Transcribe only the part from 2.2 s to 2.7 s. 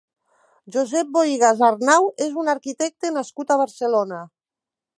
és un